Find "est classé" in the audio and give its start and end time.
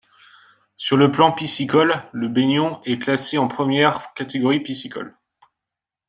2.85-3.37